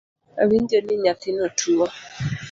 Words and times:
Awinjo 0.41 0.77
ni 0.85 0.95
nyathino 1.03 1.45
tuo 1.57 1.87